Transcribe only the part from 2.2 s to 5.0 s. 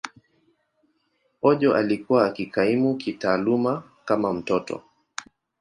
akikaimu kitaaluma kama mtoto.